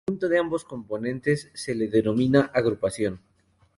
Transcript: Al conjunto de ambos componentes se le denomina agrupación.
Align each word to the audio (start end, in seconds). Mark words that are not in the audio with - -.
Al 0.01 0.05
conjunto 0.15 0.29
de 0.29 0.39
ambos 0.39 0.63
componentes 0.65 1.51
se 1.53 1.75
le 1.75 1.87
denomina 1.87 2.49
agrupación. 2.55 3.21